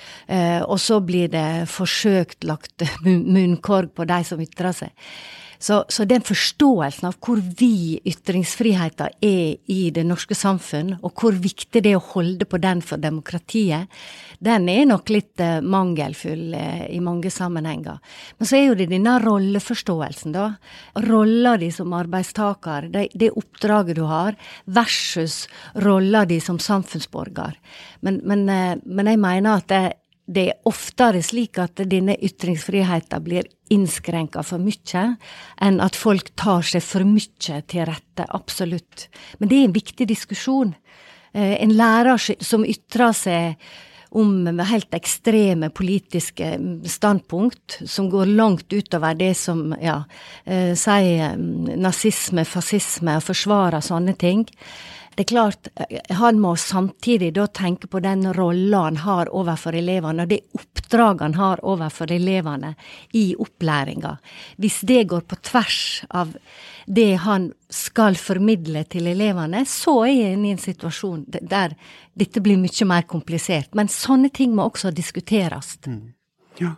og 0.65 0.79
så 0.81 0.97
blir 1.05 1.29
det 1.29 1.69
forsøkt 1.69 2.47
lagt 2.49 2.87
munnkorg 3.05 3.93
på 3.95 4.07
de 4.09 4.21
som 4.25 4.41
ytrer 4.41 4.73
seg. 4.73 5.13
Så, 5.59 5.85
så, 5.89 6.05
den 6.09 6.25
forståelsen 6.25 7.09
av 7.09 7.17
hvor 7.23 7.41
vid 7.59 8.05
ytringsfriheten 8.09 9.15
er 9.25 9.57
i 9.71 9.81
det 9.95 10.05
norske 10.07 10.37
samfunn, 10.37 10.97
og 11.03 11.15
hvor 11.21 11.37
viktig 11.37 11.83
det 11.85 11.95
er 11.95 12.01
å 12.01 12.13
holde 12.15 12.47
på 12.49 12.61
den 12.63 12.83
for 12.85 13.01
demokratiet, 13.01 13.91
den 14.45 14.69
er 14.69 14.85
nok 14.89 15.11
litt 15.13 15.41
uh, 15.41 15.61
mangelfull 15.63 16.55
uh, 16.57 16.85
i 16.91 17.01
mange 17.05 17.31
sammenhenger. 17.33 18.01
Men 18.39 18.51
så 18.51 18.59
er 18.59 18.67
jo 18.67 18.79
det 18.79 18.91
denne 18.93 19.17
rolleforståelsen, 19.23 20.35
da. 20.35 20.51
Rolla 21.07 21.57
di 21.61 21.71
som 21.73 21.95
arbeidstaker, 21.97 22.91
det, 22.93 23.09
det, 23.15 23.33
oppdraget 23.33 23.99
du 23.99 24.05
har, 24.11 24.37
versus 24.65 25.45
rolla 25.87 26.25
di 26.29 26.41
som 26.45 26.59
samfunnsborger. 26.61 27.57
Men, 28.05 28.21
men, 28.27 28.49
uh, 28.51 28.75
men 28.85 29.13
jeg 29.13 29.23
mener 29.23 29.63
at 29.63 29.71
det, 29.73 29.85
det 30.27 30.45
er 30.49 30.69
oftere 30.69 31.21
slik 31.25 31.59
at 31.61 31.83
denne 31.91 32.17
ytringsfriheten 32.17 33.25
blir 33.25 33.49
innskrenka 33.73 34.45
for 34.47 34.63
mye, 34.63 35.05
enn 35.61 35.81
at 35.85 35.99
folk 35.99 36.33
tar 36.41 36.65
seg 36.65 36.85
for 36.85 37.05
mye 37.09 37.61
til 37.69 37.89
rette. 37.89 38.29
Absolutt. 38.33 39.09
Men 39.39 39.51
det 39.51 39.59
er 39.59 39.69
en 39.69 39.77
viktig 39.77 40.09
diskusjon. 40.09 40.75
Eh, 41.35 41.57
en 41.61 41.75
lærer 41.77 42.21
som 42.41 42.65
ytrer 42.65 43.13
seg 43.13 43.67
om 44.15 44.47
helt 44.63 44.95
ekstreme 44.95 45.73
politiske 45.75 46.53
standpunkt, 46.87 47.81
som 47.91 48.07
går 48.13 48.31
langt 48.39 48.73
utover 48.73 49.17
det 49.19 49.33
som 49.37 49.75
ja, 49.83 50.05
eh, 50.47 50.73
sier 50.79 51.35
mm, 51.35 51.75
nazisme, 51.83 52.47
fascisme, 52.47 53.19
og 53.19 53.27
forsvarer 53.27 53.83
sånne 53.83 54.15
ting 54.15 54.47
det 55.15 55.23
er 55.23 55.31
klart, 55.31 55.69
eh, 55.77 56.01
han 56.17 56.41
må 56.41 56.57
samtidig 56.57 57.33
da 57.35 57.47
tenke 57.47 57.87
på 57.87 58.01
den 58.03 58.27
rolla 58.35 58.85
han 58.89 58.97
har 59.05 59.31
overfor 59.31 59.77
elevene, 59.79 60.23
og 60.23 60.29
det 60.29 60.41
oppdraget 60.55 61.21
han 61.21 61.35
har 61.35 61.63
overfor 61.63 62.13
elevene 62.13 62.75
i 63.13 63.35
opplæringa. 63.39 64.17
Hvis 64.57 64.81
det 64.81 65.05
går 65.09 65.21
på 65.21 65.37
tvers 65.37 66.05
av 66.11 66.35
det 66.87 67.15
han 67.25 67.53
skal 67.71 68.19
formidle 68.21 68.85
til 68.85 69.07
elevene, 69.07 69.65
så 69.67 70.03
er 70.09 70.33
en 70.33 70.45
i 70.45 70.53
en 70.55 70.63
situasjon 70.63 71.25
der 71.41 71.77
dette 72.15 72.43
blir 72.43 72.59
mye 72.61 72.87
mer 72.87 73.07
komplisert. 73.11 73.75
Men 73.75 73.89
sånne 73.89 74.31
ting 74.35 74.55
må 74.55 74.69
også 74.69 74.93
diskuteres. 74.95 75.79
Mm. 75.87 76.13
Ja, 76.61 76.75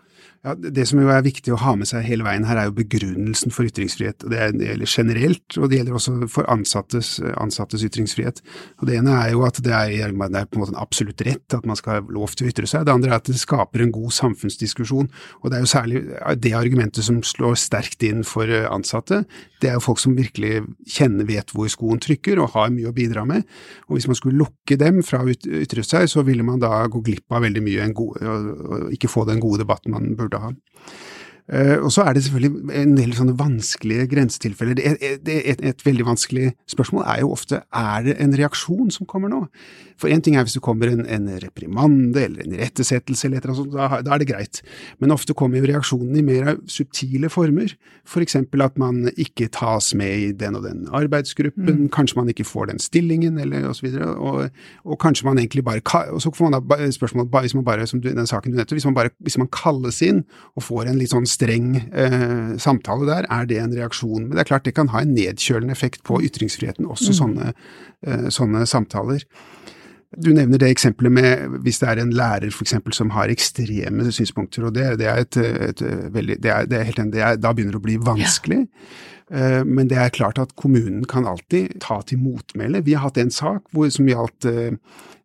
ja, 0.46 0.54
Det 0.54 0.84
som 0.86 1.00
jo 1.02 1.08
er 1.10 1.24
viktig 1.26 1.50
å 1.50 1.58
ha 1.58 1.72
med 1.78 1.88
seg 1.90 2.04
hele 2.06 2.22
veien 2.26 2.44
her, 2.46 2.60
er 2.60 2.68
jo 2.68 2.76
begrunnelsen 2.76 3.50
for 3.54 3.66
ytringsfrihet. 3.66 4.22
og 4.22 4.30
Det 4.30 4.68
gjelder 4.68 4.86
generelt, 4.86 5.58
og 5.58 5.70
det 5.70 5.80
gjelder 5.80 5.96
også 5.98 6.14
for 6.30 6.46
ansattes, 6.52 7.16
ansattes 7.34 7.82
ytringsfrihet. 7.82 8.38
Og 8.78 8.86
Det 8.86 8.98
ene 9.00 9.16
er 9.24 9.32
jo 9.34 9.42
at 9.42 9.58
det 9.58 9.74
er, 9.74 9.90
det 9.90 10.38
er, 10.38 10.46
på 10.46 10.60
en 10.60 10.62
måte 10.62 10.74
en 10.76 10.82
absolutt 10.82 11.24
rett 11.26 11.56
at 11.56 11.66
man 11.66 11.78
skal 11.78 11.98
ha 11.98 12.14
lov 12.14 12.36
til 12.36 12.46
å 12.46 12.52
ytre 12.52 12.70
seg. 12.70 12.86
Det 12.86 12.94
andre 12.94 13.10
er 13.10 13.18
at 13.18 13.26
det 13.26 13.40
skaper 13.40 13.82
en 13.82 13.94
god 13.94 14.14
samfunnsdiskusjon. 14.14 15.10
Og 15.42 15.50
det 15.50 15.58
er 15.58 15.66
jo 15.66 15.72
særlig 15.72 16.04
det 16.38 16.54
argumentet 16.54 17.02
som 17.02 17.18
slår 17.26 17.58
sterkt 17.58 18.06
inn 18.06 18.22
for 18.22 18.46
ansatte. 18.46 19.24
Det 19.60 19.70
er 19.70 19.78
jo 19.78 19.84
folk 19.84 19.98
som 19.98 20.14
virkelig 20.14 20.62
kjenner, 20.86 21.26
vet 21.26 21.50
hvor 21.50 21.66
skoen 21.72 21.98
trykker 21.98 22.38
og 22.38 22.52
har 22.54 22.70
mye 22.70 22.92
å 22.92 22.94
bidra 22.94 23.24
med. 23.26 23.42
Og 23.88 23.96
hvis 23.96 24.06
man 24.06 24.18
skulle 24.18 24.38
lukke 24.38 24.78
dem 24.78 25.02
fra 25.02 25.24
å 25.24 25.32
ytre 25.32 25.82
seg, 25.82 26.06
så 26.12 26.22
ville 26.22 26.44
man 26.46 26.60
da 26.62 26.84
gå 26.92 27.02
glipp 27.02 27.34
av 27.34 27.42
veldig 27.42 27.64
mye 27.64 27.90
god, 27.96 28.22
og 28.22 28.94
ikke 28.94 29.10
få 29.10 29.24
den 29.26 29.40
gode 29.42 29.64
debatten 29.64 29.94
man 29.96 30.12
burde 30.14 30.35
ha. 30.38 30.50
Uh, 31.46 31.78
og 31.84 31.92
så 31.94 32.02
er 32.02 32.16
det 32.16 32.24
selvfølgelig 32.26 32.74
en 32.74 32.94
del 32.98 33.12
sånne 33.14 33.36
vanskelige 33.38 34.08
grensetilfeller. 34.10 34.80
Er, 34.82 34.96
er 34.98 35.18
et, 35.52 35.60
et, 35.62 35.84
veldig 35.86 36.06
vanskelig 36.08 36.48
spørsmål 36.66 37.04
er 37.06 37.20
jo 37.22 37.30
ofte 37.36 37.60
er 37.70 38.06
det 38.08 38.16
en 38.22 38.34
reaksjon 38.34 38.90
som 38.90 39.06
kommer 39.06 39.30
nå. 39.30 39.44
For 39.96 40.12
én 40.12 40.20
ting 40.20 40.34
er 40.36 40.44
hvis 40.44 40.56
det 40.58 40.64
kommer 40.66 40.90
en, 40.90 41.04
en 41.06 41.28
reprimande 41.40 42.24
eller 42.26 42.42
en 42.42 42.56
irettesettelse 42.56 43.28
eller 43.28 43.38
et 43.38 43.46
eller 43.46 43.54
annet 43.54 43.62
sånt, 43.62 43.76
da, 43.76 44.00
da, 44.02 44.16
er 44.16 44.22
det 44.24 44.28
greit. 44.28 44.60
Men 44.98 45.14
ofte 45.14 45.36
kommer 45.38 45.62
jo 45.62 45.70
reaksjonen 45.70 46.18
i 46.18 46.24
mer 46.26 46.56
subtile 46.66 47.30
former. 47.32 47.72
For 48.06 48.24
eksempel 48.26 48.66
at 48.66 48.74
man 48.82 49.06
ikke 49.14 49.48
tas 49.54 49.92
med 49.96 50.26
i 50.26 50.32
den 50.36 50.58
og 50.58 50.66
den 50.66 50.84
arbeidsgruppen, 50.90 51.86
mm. 51.86 51.88
kanskje 51.94 52.20
man 52.20 52.34
ikke 52.34 52.48
får 52.48 52.72
den 52.72 52.82
stillingen, 52.82 53.38
eller 53.38 53.70
og 53.70 53.78
så. 53.78 53.92
Og, 54.16 54.50
og 54.84 55.00
kanskje 55.00 55.28
man 55.28 55.38
egentlig 55.38 55.64
bare 55.64 55.80
Og 56.10 56.20
så 56.22 56.30
får 56.34 56.50
man 56.50 56.58
da 56.58 56.90
spørsmål 56.90 57.30
hvis 57.40 57.54
man 57.54 57.64
bare, 57.64 57.86
som 57.86 58.02
du, 58.02 58.10
den 58.10 58.26
saken 58.26 58.52
du 58.52 58.58
nettopp, 58.58 58.76
hvis 58.76 58.90
man 58.90 58.98
bare 58.98 59.14
hvis 59.22 59.38
man 59.38 59.48
kalles 59.52 60.02
inn 60.02 60.24
og 60.56 60.66
får 60.66 60.90
en 60.90 60.98
litt 60.98 61.14
sånn 61.14 61.26
streng 61.36 61.74
eh, 61.76 62.54
samtale 62.62 63.08
der, 63.08 63.28
er 63.32 63.48
det 63.48 63.60
en 63.62 63.74
reaksjon. 63.76 64.26
Men 64.26 64.36
det 64.36 64.44
er 64.44 64.50
klart 64.52 64.68
det 64.68 64.76
kan 64.76 64.90
ha 64.94 65.02
en 65.04 65.14
nedkjølende 65.16 65.76
effekt 65.76 66.02
på 66.06 66.20
ytringsfriheten, 66.24 66.88
også 66.88 67.12
mm. 67.12 67.18
sånne, 67.20 67.52
eh, 68.06 68.28
sånne, 68.34 68.64
samtaler. 68.68 69.24
Du 70.22 70.30
nevner 70.32 70.60
det 70.62 70.70
eksempelet 70.72 71.12
med 71.12 71.58
hvis 71.64 71.82
det 71.82 71.90
er 71.90 72.00
en 72.00 72.14
lærer 72.16 72.52
for 72.54 72.64
eksempel, 72.64 72.94
som 72.96 73.10
har 73.16 73.32
ekstreme 73.32 74.06
synspunkter, 74.14 74.68
og 74.68 74.76
det, 74.76 74.86
det 75.02 75.10
er 75.10 75.24
et, 75.24 75.40
et, 75.70 75.82
veldig, 76.14 76.38
det 76.44 76.52
er, 76.52 76.70
det 76.70 76.78
er 76.78 76.88
helt 76.88 77.02
enig, 77.02 77.26
da 77.42 77.52
begynner 77.52 77.76
det 77.76 77.82
å 77.82 77.86
bli 77.88 77.98
vanskelig. 78.06 78.62
Ja. 78.64 79.02
Uh, 79.26 79.64
men 79.66 79.88
det 79.90 79.98
er 79.98 80.12
klart 80.14 80.38
at 80.38 80.52
kommunen 80.54 81.02
kan 81.10 81.26
alltid 81.26 81.80
ta 81.82 81.98
til 82.06 82.20
motmæle. 82.22 82.84
Vi 82.86 82.94
har 82.94 83.08
hatt 83.08 83.18
en 83.18 83.32
sak 83.34 83.64
hvor, 83.74 83.88
som 83.90 84.06
gjaldt 84.06 84.46
uh, 84.46 84.76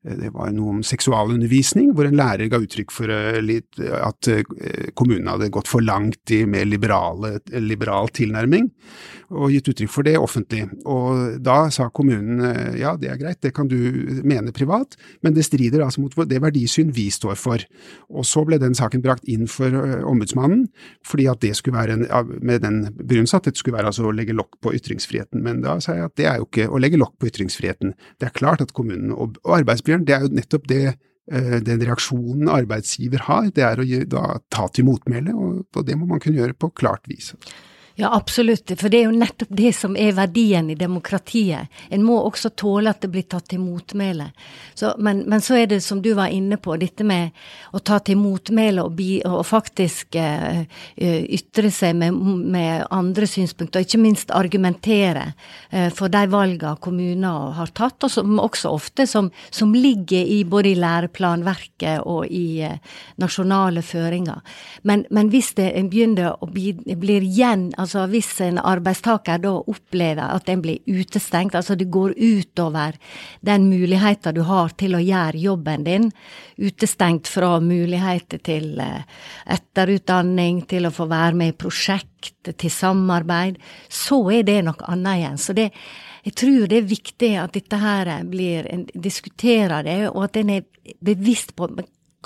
det 0.02 0.32
var 0.34 0.50
noe 0.50 0.78
om 0.78 0.80
seksualundervisning, 0.82 1.92
hvor 1.94 2.08
en 2.08 2.16
lærer 2.18 2.50
ga 2.50 2.58
uttrykk 2.64 2.94
for 2.94 3.12
eh, 3.14 3.38
at 4.02 4.30
eh, 4.32 4.88
kommunen 4.98 5.30
hadde 5.30 5.52
gått 5.54 5.70
for 5.70 5.86
langt 5.86 6.34
i 6.34 6.40
mer 6.50 6.66
liberale, 6.66 7.36
liberal 7.62 8.10
tilnærming, 8.10 8.72
og 9.30 9.54
gitt 9.54 9.70
uttrykk 9.70 9.92
for 9.94 10.08
det 10.08 10.16
offentlig. 10.18 10.64
Og 10.90 11.38
da 11.46 11.68
sa 11.74 11.92
kommunen 11.94 12.42
ja, 12.80 12.96
det 12.98 13.12
er 13.12 13.20
greit, 13.20 13.42
det 13.46 13.54
kan 13.54 13.70
du 13.70 13.78
mene 14.26 14.54
privat, 14.56 14.98
men 15.22 15.36
det 15.38 15.46
strider 15.46 15.86
altså 15.86 16.02
mot 16.02 16.18
det 16.28 16.42
verdisyn 16.42 16.90
vi 16.96 17.06
står 17.14 17.38
for. 17.38 17.62
Og 18.10 18.26
så 18.28 18.42
ble 18.48 18.58
den 18.62 18.74
saken 18.78 19.04
brakt 19.06 19.30
inn 19.30 19.46
for 19.52 19.70
ombudsmannen, 20.10 20.66
fordi 21.08 21.30
at 21.30 21.46
det 21.46 21.54
skulle 21.60 21.78
være 21.78 22.00
en, 22.00 22.34
med 22.42 22.66
den 22.66 22.82
begrunnelse 22.98 23.38
at 23.38 23.52
det 23.52 23.56
skulle 23.60 23.78
være 23.78 23.94
altså 23.94 24.10
å 24.10 24.16
legge 24.16 24.36
lokk 24.36 24.58
på 24.66 24.74
ytringsfriheten. 24.82 25.46
Men 25.46 25.62
da 25.64 25.78
sa 25.84 26.00
jeg 26.00 26.10
at 26.10 26.18
det 26.20 26.28
er 26.28 26.42
jo 26.42 26.50
ikke 26.50 26.68
å 26.68 26.82
legge 26.82 27.00
lokk 27.00 27.16
på 27.22 27.30
ytringsfriheten. 27.30 27.94
Det 28.20 28.32
er 28.32 28.36
klart 28.36 28.66
at 28.66 28.74
kommunen 28.76 29.14
og 29.14 29.38
arbeidsplassen 29.46 29.91
Asbjørn, 29.92 30.06
det 30.08 30.16
er 30.16 30.24
jo 30.24 30.36
nettopp 30.38 30.68
det 30.70 30.84
eh, 30.88 31.58
den 31.66 31.84
reaksjonen 31.84 32.52
arbeidsgiver 32.52 33.26
har, 33.28 33.50
det 33.52 33.66
er 33.66 33.82
å 33.82 33.88
da, 34.08 34.24
ta 34.50 34.68
til 34.72 34.88
motmæle, 34.88 35.36
og 35.36 35.84
det 35.86 35.98
må 35.98 36.08
man 36.08 36.22
kunne 36.24 36.40
gjøre 36.40 36.58
på 36.58 36.72
klart 36.72 37.08
vis. 37.12 37.34
Ja, 37.96 38.16
absolutt. 38.16 38.72
For 38.80 38.90
det 38.90 39.02
er 39.02 39.10
jo 39.10 39.16
nettopp 39.20 39.52
det 39.52 39.74
som 39.76 39.98
er 40.00 40.14
verdien 40.16 40.70
i 40.72 40.78
demokratiet. 40.80 41.68
En 41.92 42.06
må 42.08 42.18
også 42.24 42.54
tåle 42.56 42.92
at 42.92 43.02
det 43.04 43.12
blir 43.12 43.26
tatt 43.28 43.50
til 43.52 43.60
motmæle. 43.60 44.30
Men, 44.98 45.24
men, 45.30 45.42
så 45.44 45.58
er 45.60 45.68
det 45.70 45.82
som 45.84 46.00
du 46.02 46.14
var 46.16 46.32
inne 46.32 46.58
på, 46.58 46.78
dette 46.80 47.04
med 47.06 47.36
å 47.76 47.82
ta 47.84 48.00
til 48.00 48.18
motmæle 48.18 48.86
og, 48.88 49.02
og, 49.28 49.42
faktisk 49.46 50.16
uh, 50.16 50.64
ytre 50.96 51.72
seg 51.74 51.98
med, 52.00 52.16
med, 52.16 52.86
andre 52.92 53.28
synspunkter, 53.28 53.82
og 53.82 53.90
ikke 53.90 54.02
minst 54.02 54.32
argumentere 54.34 55.28
uh, 55.74 55.90
for 55.94 56.10
de 56.14 56.24
valgene 56.32 56.80
kommuner 56.82 57.52
har 57.60 57.74
tatt, 57.76 58.08
og 58.08 58.14
som 58.14 58.40
også 58.40 58.72
ofte 58.72 59.06
som, 59.10 59.30
som 59.52 59.76
ligger 59.76 60.24
i 60.24 60.42
både 60.48 60.72
i 60.72 60.80
læreplanverket 60.80 62.08
og 62.08 62.32
i 62.32 62.64
uh, 62.66 62.80
nasjonale 63.22 63.84
føringer. 63.86 64.40
Men, 64.88 65.06
men 65.12 65.30
hvis 65.34 65.54
det 65.60 65.74
begynner 65.92 66.40
å 66.40 66.50
bli, 66.50 66.72
blir 66.96 67.28
igjen 67.28 67.70
Altså 67.82 68.04
hvis 68.12 68.30
en 68.46 68.60
arbeidstaker 68.62 69.42
da 69.42 69.54
opplever 69.60 70.22
at 70.36 70.50
en 70.52 70.62
blir 70.62 70.82
utestengt, 70.86 71.56
altså 71.58 71.76
det 71.80 71.90
går 71.94 72.14
utover 72.18 72.98
den 73.46 73.68
muligheten 73.72 74.36
du 74.38 74.44
har 74.46 74.74
til 74.78 74.98
å 74.98 75.02
gjøre 75.02 75.42
jobben 75.42 75.86
din, 75.88 76.10
utestengt 76.62 77.30
fra 77.32 77.56
muligheter 77.64 78.42
til 78.46 78.80
eh, 78.84 79.08
etterutdanning, 79.58 80.64
til 80.70 80.88
å 80.88 80.94
få 80.94 81.10
være 81.10 81.40
med 81.42 81.54
i 81.54 81.58
prosjekt, 81.66 82.54
til 82.54 82.72
samarbeid, 82.74 83.58
så 83.90 84.22
er 84.34 84.46
det 84.46 84.60
noe 84.68 84.90
annet 84.92 85.22
igjen. 85.22 85.40
Så 85.42 85.58
det, 85.58 85.72
jeg 86.28 86.38
tror 86.38 86.68
det 86.70 86.78
er 86.78 86.92
viktig 86.92 87.32
at 87.42 87.58
dette 87.58 87.82
her 87.82 88.12
blir, 88.30 88.70
en 88.70 88.86
diskuterer 88.94 89.88
det, 89.88 90.00
og 90.12 90.28
at 90.28 90.38
en 90.42 90.54
er 90.60 90.96
bevisst 91.02 91.56
på 91.58 91.70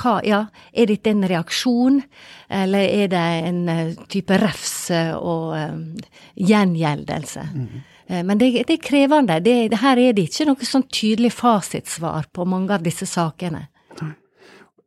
hva, 0.01 0.19
ja, 0.27 0.45
er 0.73 0.89
dette 0.91 1.11
en 1.11 1.25
reaksjon, 1.27 2.01
eller 2.49 2.85
er 2.85 3.11
det 3.13 3.25
en 3.49 3.61
uh, 3.69 4.07
type 4.11 4.39
refs 4.41 4.91
og 4.91 5.53
um, 5.55 5.83
gjengjeldelse? 6.35 7.45
Mm. 7.53 7.67
-hmm. 7.67 8.23
men 8.23 8.37
det, 8.37 8.67
det, 8.67 8.73
er 8.73 8.87
krevende. 8.87 9.39
Det, 9.39 9.77
her 9.81 9.97
er 9.97 10.13
det 10.13 10.27
ikke 10.29 10.45
noe 10.45 10.65
sånn 10.65 10.87
tydelig 10.91 11.31
fasitsvar 11.33 12.25
på 12.33 12.45
mange 12.45 12.73
av 12.73 12.83
disse 12.83 13.05
sakene. 13.05 13.67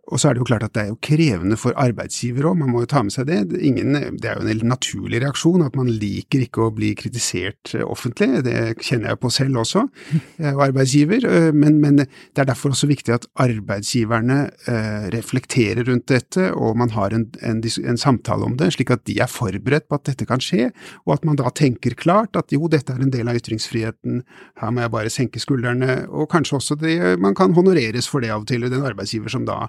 Og 0.09 0.21
så 0.21 0.31
er 0.31 0.37
det 0.37 0.43
jo 0.43 0.49
klart 0.49 0.65
at 0.65 0.75
det 0.77 0.83
er 0.83 0.91
jo 0.93 0.99
krevende 1.05 1.59
for 1.61 1.77
arbeidsgiver 1.79 2.47
òg, 2.49 2.59
man 2.62 2.73
må 2.73 2.83
jo 2.85 2.91
ta 2.91 3.03
med 3.05 3.12
seg 3.12 3.29
det. 3.29 3.41
Ingen, 3.65 3.93
det 4.21 4.31
er 4.31 4.38
jo 4.38 4.47
en 4.49 4.71
naturlig 4.71 5.21
reaksjon 5.25 5.65
at 5.67 5.77
man 5.77 5.91
liker 5.91 6.45
ikke 6.47 6.65
å 6.65 6.73
bli 6.75 6.95
kritisert 6.99 7.75
eh, 7.77 7.85
offentlig, 7.85 8.43
det 8.47 8.57
kjenner 8.81 9.12
jeg 9.12 9.21
på 9.23 9.33
selv 9.35 9.61
også, 9.65 9.85
jeg 10.41 10.49
er 10.53 10.62
arbeidsgiver. 10.69 11.27
Eh, 11.29 11.50
men, 11.53 11.81
men, 11.83 12.00
det 12.00 12.43
er 12.43 12.49
derfor 12.49 12.73
også 12.73 12.88
viktig 12.91 13.15
at 13.19 13.27
arbeidsgiverne 13.43 14.38
eh, 14.71 15.09
reflekterer 15.12 15.85
rundt 15.88 16.09
dette, 16.11 16.50
og 16.57 16.79
man 16.81 16.95
har 16.97 17.17
en, 17.17 17.29
en, 17.45 17.61
en, 17.61 18.00
samtale 18.00 18.47
om 18.47 18.57
det, 18.57 18.71
slik 18.77 18.93
at 18.95 19.05
de 19.09 19.19
er 19.21 19.31
forberedt 19.31 19.88
på 19.91 19.99
at 19.99 20.09
dette 20.09 20.29
kan 20.29 20.41
skje, 20.43 20.71
og 21.05 21.19
at 21.19 21.29
man 21.29 21.37
da 21.38 21.53
tenker 21.53 21.97
klart 21.99 22.38
at 22.38 22.55
jo, 22.55 22.71
dette 22.71 22.95
er 22.95 23.05
en 23.05 23.12
del 23.12 23.29
av 23.29 23.37
ytringsfriheten, 23.41 24.23
her 24.62 24.73
må 24.73 24.85
jeg 24.85 24.95
bare 24.95 25.12
senke 25.12 25.43
skuldrene, 25.43 26.00
og 26.09 26.31
kanskje 26.33 26.59
også 26.61 26.79
det, 26.81 26.97
man 27.21 27.37
kan 27.37 27.57
honoreres 27.57 28.09
for 28.09 28.25
det 28.25 28.33
av 28.33 28.47
og 28.47 28.49
til, 28.49 28.69
den 28.71 28.87
arbeidsgiver 28.87 29.33
som 29.33 29.45
da 29.49 29.67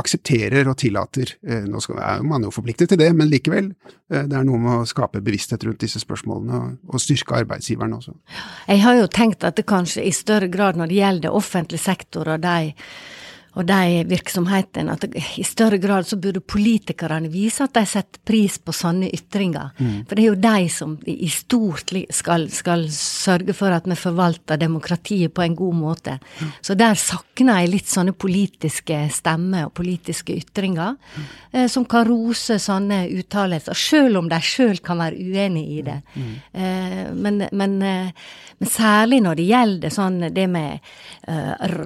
aksepterer 0.00 0.68
og 0.70 0.76
tillater. 0.80 1.34
Eh, 1.46 1.64
nå 1.68 1.80
skal, 1.82 2.00
er 2.02 2.24
man 2.26 2.44
jo 2.44 2.52
forpliktet 2.54 2.90
til 2.92 3.00
det, 3.00 3.10
men 3.16 3.30
likevel. 3.30 3.70
Eh, 4.10 4.26
det 4.28 4.36
er 4.36 4.46
noe 4.46 4.60
med 4.60 4.82
å 4.82 4.88
skape 4.88 5.22
bevissthet 5.24 5.64
rundt 5.66 5.82
disse 5.84 6.02
spørsmålene, 6.02 6.60
og, 6.60 6.90
og 6.90 7.02
styrke 7.02 7.38
arbeidsgiveren 7.40 7.96
også. 7.96 8.16
Jeg 8.68 8.84
har 8.84 8.98
jo 8.98 9.08
tenkt 9.12 9.46
at 9.46 9.58
det 9.60 9.68
kanskje 9.70 10.04
i 10.06 10.14
større 10.14 10.50
grad 10.52 10.80
når 10.80 10.90
det 10.90 11.00
gjelder 11.00 11.40
offentlig 11.40 11.80
sektor 11.82 12.34
og 12.34 12.44
de 12.44 12.74
og 13.58 13.66
de 13.66 14.04
virksomhetene, 14.06 14.94
at 14.94 15.04
i 15.10 15.44
større 15.46 15.80
grad 15.82 16.06
så 16.06 16.18
burde 16.20 16.38
politikerne 16.40 17.30
vise 17.32 17.64
at 17.64 17.74
de 17.74 17.82
setter 17.88 18.22
pris 18.26 18.60
på 18.62 18.74
sånne 18.74 19.08
ytringer. 19.10 19.72
Mm. 19.80 19.96
For 20.06 20.14
det 20.14 20.22
er 20.22 20.28
jo 20.28 20.36
de 20.44 20.68
som 20.70 20.94
i 21.10 21.30
stort 21.34 21.90
skal, 22.14 22.46
skal, 22.54 22.86
sørge 22.94 23.54
for 23.56 23.74
at 23.74 23.88
vi 23.90 23.98
forvalter 23.98 24.60
demokratiet 24.60 25.34
på 25.34 25.42
en 25.42 25.56
god 25.58 25.78
måte. 25.80 26.18
Mm. 26.38 26.52
Så 26.62 26.76
der 26.78 26.94
savner 27.00 27.62
jeg 27.64 27.72
litt 27.72 27.90
sånne 27.90 28.14
politiske 28.14 29.00
stemmer 29.10 29.66
og 29.66 29.74
politiske 29.74 30.36
ytringer, 30.36 30.94
mm. 30.94 31.26
eh, 31.50 31.66
som 31.72 31.86
kan 31.90 32.06
rose 32.06 32.60
sånne 32.62 33.02
uttalelser, 33.18 33.74
sjøl 33.74 34.20
om 34.20 34.30
de 34.30 34.38
sjøl 34.44 34.78
kan 34.84 35.02
være 35.02 35.18
uenig 35.18 35.64
i 35.80 35.82
det. 35.88 35.98
Mm. 36.14 36.30
Eh, 36.52 37.02
men, 37.18 37.42
men, 37.50 37.76
eh, 37.82 38.30
men, 38.60 38.70
særlig 38.70 39.22
når 39.24 39.40
det 39.40 39.50
gjelder 39.50 39.94
sånn 39.94 40.20
det 40.30 40.46
med 40.50 40.78
eh, 41.26 41.76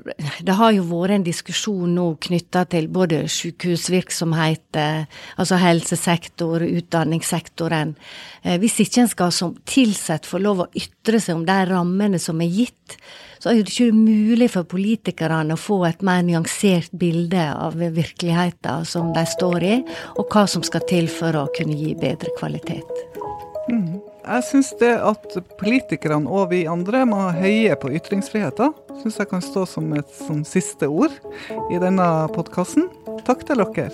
Det 0.44 0.56
har 0.58 0.72
jo 0.74 0.84
vært 0.90 1.14
en 1.14 1.26
diskusjon 1.26 1.53
diskusjon 1.54 1.94
nå 1.94 2.06
knytta 2.18 2.64
til 2.66 2.88
både 2.90 3.24
sykehusvirksomhet, 3.30 4.76
altså 5.38 5.58
helsesektor, 5.62 6.64
utdanningssektoren. 6.66 7.94
Eh, 8.42 8.58
hvis 8.58 8.80
ikke 8.82 9.04
en 9.04 9.08
skal 9.08 9.32
som 9.32 9.54
tilsatt 9.64 10.26
få 10.26 10.40
lov 10.42 10.64
å 10.64 10.70
ytre 10.74 11.20
seg 11.20 11.38
om 11.38 11.46
de 11.46 11.58
rammene 11.70 12.18
som 12.18 12.40
er 12.42 12.50
gitt, 12.50 12.98
så 13.38 13.52
er 13.52 13.62
det 13.62 13.70
ikke 13.70 13.92
mulig 13.94 14.50
for 14.50 14.64
politikerne 14.64 15.54
å 15.54 15.60
få 15.60 15.84
et 15.86 16.02
mer 16.02 16.22
nyansert 16.24 16.90
bilde 16.90 17.50
av 17.52 17.76
virkeligheten 17.76 18.84
som 18.88 19.12
de 19.14 19.24
står 19.28 19.62
i, 19.62 19.82
og 20.18 20.26
hva 20.32 20.48
som 20.48 20.64
skal 20.64 20.86
til 20.88 21.10
for 21.12 21.36
å 21.36 21.50
kunne 21.54 21.76
gi 21.76 21.94
bedre 21.94 22.32
kvalitet. 22.38 23.13
Jeg 24.24 24.44
syns 24.48 24.70
det 24.80 24.92
at 25.04 25.34
politikerne 25.60 26.30
og 26.32 26.48
vi 26.54 26.62
andre 26.70 27.02
må 27.08 27.26
heie 27.36 27.74
på 27.76 27.90
ytringsfriheten, 27.92 28.72
syns 29.02 29.18
jeg 29.20 29.28
kan 29.28 29.44
stå 29.44 29.66
som 29.68 29.92
et 29.98 30.16
som 30.16 30.40
siste 30.48 30.88
ord 30.88 31.12
i 31.68 31.80
denne 31.82 32.06
podkasten. 32.32 32.88
Takk 33.28 33.44
til 33.44 33.60
dere. 33.60 33.90